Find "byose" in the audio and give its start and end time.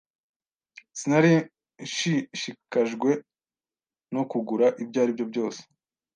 5.31-5.61